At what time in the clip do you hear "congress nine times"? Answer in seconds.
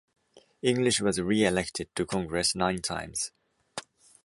2.07-3.29